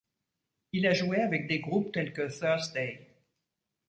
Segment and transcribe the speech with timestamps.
[0.73, 3.05] Il a joué avec des groupes tels que Thursday.